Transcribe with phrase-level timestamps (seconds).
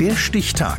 [0.00, 0.78] Der Stichtag.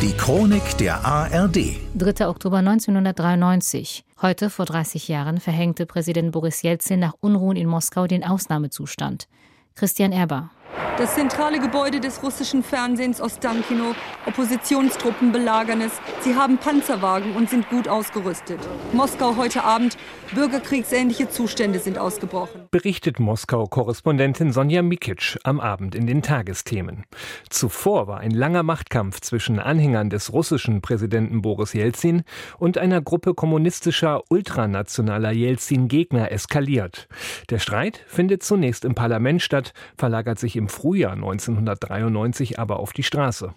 [0.00, 1.76] Die Chronik der ARD.
[1.96, 2.28] 3.
[2.28, 4.06] Oktober 1993.
[4.22, 9.28] Heute vor 30 Jahren verhängte Präsident Boris Jelzin nach Unruhen in Moskau den Ausnahmezustand.
[9.74, 10.50] Christian Erber.
[10.96, 13.96] Das zentrale Gebäude des russischen Fernsehens Ostankino.
[14.26, 15.90] Oppositionstruppen belagern es.
[16.20, 18.60] Sie haben Panzerwagen und sind gut ausgerüstet.
[18.92, 19.98] Moskau heute Abend.
[20.36, 22.68] Bürgerkriegsähnliche Zustände sind ausgebrochen.
[22.70, 27.04] Berichtet Moskau-Korrespondentin Sonja Mikic am Abend in den Tagesthemen.
[27.50, 32.22] Zuvor war ein langer Machtkampf zwischen Anhängern des russischen Präsidenten Boris Jelzin
[32.58, 37.08] und einer Gruppe kommunistischer ultranationaler Jelzin-Gegner eskaliert.
[37.50, 43.02] Der Streit findet zunächst im Parlament statt, verlagert sich im Frühjahr 1993 aber auf die
[43.02, 43.54] Straße.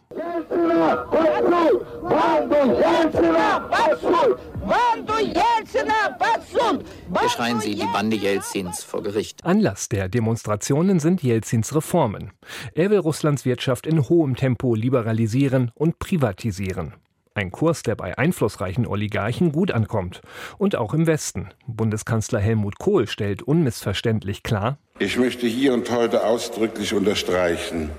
[7.19, 9.45] Hier schreien sie die Bande Jelzins vor Gericht.
[9.45, 12.31] Anlass der Demonstrationen sind Jelzins Reformen.
[12.73, 16.93] Er will Russlands Wirtschaft in hohem Tempo liberalisieren und privatisieren.
[17.37, 20.21] Ein Kurs, der bei einflussreichen Oligarchen gut ankommt.
[20.57, 21.49] Und auch im Westen.
[21.67, 27.89] Bundeskanzler Helmut Kohl stellt unmissverständlich klar, ich möchte hier und heute ausdrücklich unterstreichen,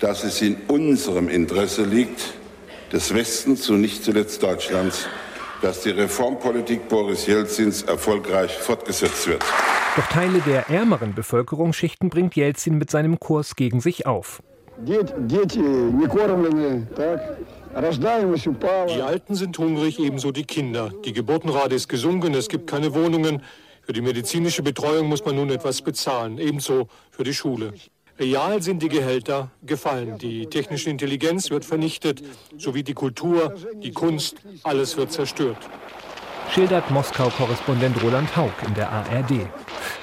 [0.00, 2.34] dass es in unserem Interesse liegt,
[2.92, 5.06] des Westens und nicht zuletzt Deutschlands,
[5.60, 9.44] dass die Reformpolitik Boris Jelzins erfolgreich fortgesetzt wird.
[9.96, 14.40] Doch Teile der ärmeren Bevölkerungsschichten bringt Jelzin mit seinem Kurs gegen sich auf.
[14.86, 14.96] Die
[19.02, 20.92] Alten sind hungrig, ebenso die Kinder.
[21.04, 23.42] Die Geburtenrate ist gesunken, es gibt keine Wohnungen.
[23.88, 27.72] Für die medizinische Betreuung muss man nun etwas bezahlen, ebenso für die Schule.
[28.18, 30.18] Real sind die Gehälter gefallen.
[30.18, 32.22] Die technische Intelligenz wird vernichtet,
[32.58, 35.56] sowie die Kultur, die Kunst, alles wird zerstört.
[36.50, 39.48] Schildert Moskau-Korrespondent Roland Haug in der ARD.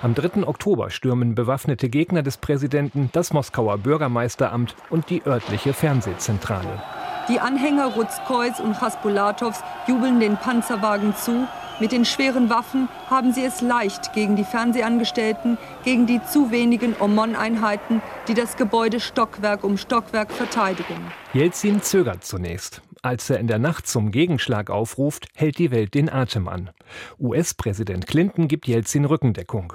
[0.02, 0.48] Am 3.
[0.48, 6.82] Oktober stürmen bewaffnete Gegner des Präsidenten das Moskauer Bürgermeisteramt und die örtliche Fernsehzentrale.
[7.30, 11.48] Die Anhänger Ruzkois und Chaspolatows jubeln den Panzerwagen zu.
[11.80, 16.96] Mit den schweren Waffen haben sie es leicht gegen die Fernsehangestellten, gegen die zu wenigen
[16.98, 20.96] OMON-Einheiten, die das Gebäude Stockwerk um Stockwerk verteidigen.
[21.34, 22.82] Jelzin zögert zunächst.
[23.02, 26.72] Als er in der Nacht zum Gegenschlag aufruft, hält die Welt den Atem an.
[27.20, 29.74] US-Präsident Clinton gibt Jelzin Rückendeckung.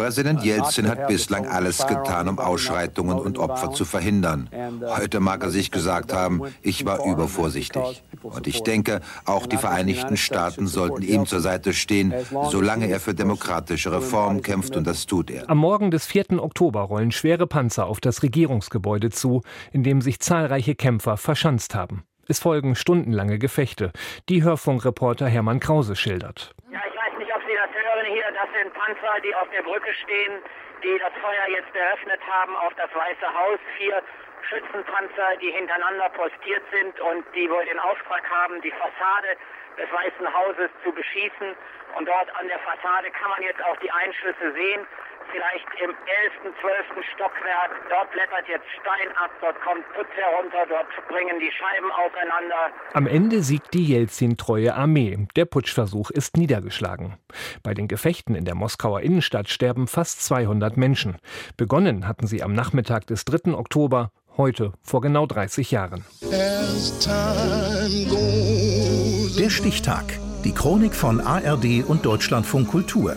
[0.00, 4.48] Präsident Jelzin hat bislang alles getan, um Ausschreitungen und Opfer zu verhindern.
[4.96, 8.02] Heute mag er sich gesagt haben, ich war übervorsichtig.
[8.22, 12.14] Und ich denke, auch die Vereinigten Staaten sollten ihm zur Seite stehen,
[12.48, 15.50] solange er für demokratische Reformen kämpft, und das tut er.
[15.50, 16.42] Am Morgen des 4.
[16.42, 22.04] Oktober rollen schwere Panzer auf das Regierungsgebäude zu, in dem sich zahlreiche Kämpfer verschanzt haben.
[22.26, 23.92] Es folgen stundenlange Gefechte.
[24.30, 26.54] Die Hörfunkreporter Hermann Krause schildert.
[26.72, 28.24] Ja, ich weiß nicht, ob Sie das hören hier.
[28.32, 30.42] Das sind Panzer, die auf der Brücke stehen,
[30.82, 33.58] die das Feuer jetzt eröffnet haben auf das Weiße Haus.
[33.76, 34.02] Vier
[34.48, 39.36] Schützenpanzer, die hintereinander postiert sind und die wohl den Auftrag haben, die Fassade
[39.78, 41.54] des Weißen Hauses zu beschießen.
[41.96, 44.86] Und dort an der Fassade kann man jetzt auch die Einschüsse sehen.
[45.32, 47.04] Vielleicht im 11., 12.
[47.14, 47.70] Stockwerk.
[47.88, 52.70] Dort blättert jetzt Stein ab, dort kommt Putz herunter, dort springen die Scheiben auseinander.
[52.94, 55.28] Am Ende siegt die Jelzin-treue Armee.
[55.36, 57.16] Der Putschversuch ist niedergeschlagen.
[57.62, 61.18] Bei den Gefechten in der Moskauer Innenstadt sterben fast 200 Menschen.
[61.56, 63.52] Begonnen hatten sie am Nachmittag des 3.
[63.54, 66.04] Oktober heute vor genau 30 Jahren.
[69.38, 70.04] Der Stichtag.
[70.44, 73.16] Die Chronik von ARD und Deutschlandfunk Kultur.